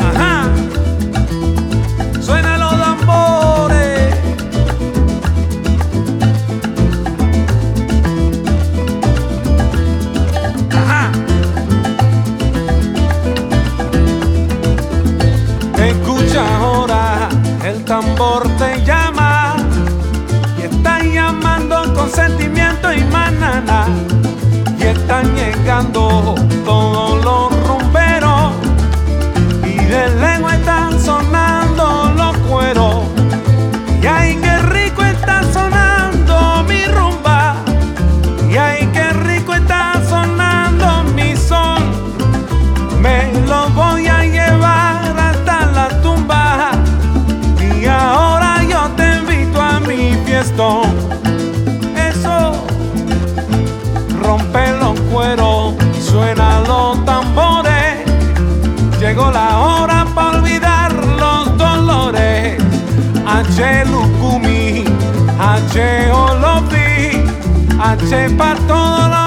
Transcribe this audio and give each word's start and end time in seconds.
Ajá. 0.00 0.48
Suenan 2.20 2.60
los 2.60 2.78
tambores. 2.78 4.14
Ajá. 10.72 11.12
Escucha 15.78 16.56
ahora, 16.58 17.28
el 17.64 17.84
tambor 17.84 18.42
te 18.58 18.84
llama 18.84 19.56
y 20.58 20.62
está 20.62 21.02
llamando 21.02 21.94
con 21.94 22.08
sentimiento 22.10 22.92
y 22.92 23.04
manana 23.04 23.86
y 24.78 24.82
están 24.84 25.34
llegando 25.34 26.34
todos 26.64 27.05
Llegó 59.06 59.30
la 59.30 59.60
hora 59.60 60.04
para 60.16 60.38
olvidar 60.38 60.92
los 60.92 61.56
dolores. 61.56 62.60
H. 63.24 63.84
Lukumi, 63.84 64.82
H. 65.38 66.10
Olofi, 66.10 67.22
H. 67.80 68.30
para 68.30 68.58
todos 68.66 69.08
los 69.08 69.25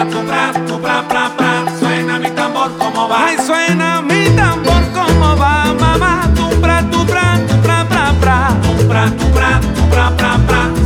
Tu 0.00 0.16
pra, 0.26 0.50
tu 0.66 0.78
pra, 0.80 1.02
pra, 1.08 1.64
suena 1.78 2.18
mi 2.18 2.30
tambor 2.30 2.70
como 2.78 3.06
va. 3.06 3.26
¡Ay! 3.26 3.36
Suena 3.36 4.00
mi 4.00 4.30
tambor 4.30 4.82
como 4.94 5.36
va, 5.36 5.74
mamá. 5.78 6.22
Tu 6.34 6.48
pra, 6.58 6.82
tu 6.90 7.04
pra, 7.04 7.36
pra, 7.62 7.84
pra, 7.84 8.14
pra. 8.24 8.60
Tu 8.64 8.86
pra, 8.88 9.60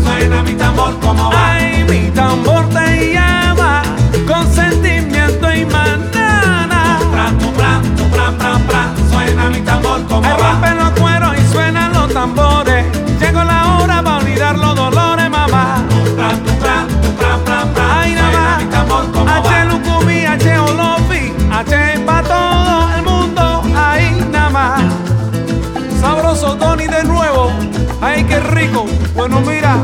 suena 0.05 0.43
mi 0.43 0.55
tambor 0.55 0.99
como 0.99 1.31
va. 1.31 1.53
Ay, 1.53 1.85
mi 1.89 2.11
tambor 2.11 2.69
te 2.71 3.13
llama 3.15 3.83
con 4.27 4.53
sentimiento 4.53 5.53
y 5.53 5.65
manana. 5.65 6.99
Tu 7.39 7.53
pra, 7.53 7.71
tu 7.97 8.05
pra, 8.67 8.83
suena 9.11 9.49
mi 9.49 9.61
tambor 9.61 10.03
como 10.09 10.29
va. 10.29 10.53
rompen 10.53 10.77
los 10.77 10.91
cueros 11.01 11.39
y 11.39 11.53
suenan 11.53 11.93
los 11.93 12.13
tambores. 12.13 12.85
Llegó 13.21 13.45
la 13.45 13.77
hora 13.77 14.03
para 14.03 14.17
olvidar 14.17 14.59
los 14.59 14.75
dolores, 14.75 15.04
Ay, 28.15 28.23
qué 28.27 28.39
rico. 28.39 28.87
Bueno, 29.17 29.41
mira. 29.41 29.77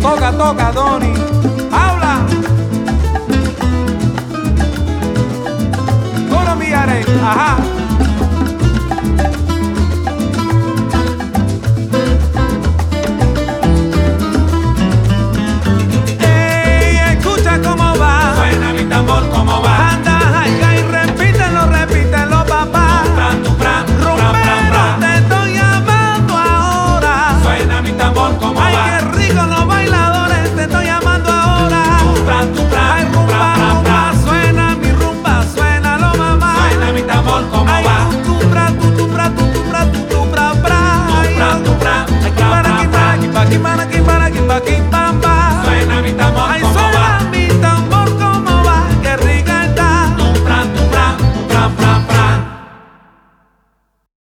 Toca, 0.00 0.32
toca, 0.32 0.72
Tony. 0.72 1.12
Habla. 1.70 2.26
Colombiares. 6.28 7.06
Ajá. 7.22 7.58